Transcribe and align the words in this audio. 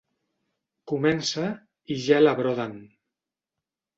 Comença 0.91 1.51
i 1.95 1.99
ja 2.05 2.21
la 2.23 2.33
broden. 2.39 2.73